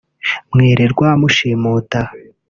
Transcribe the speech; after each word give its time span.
mwirirwa 0.53 1.07
mushimuta 1.21 2.01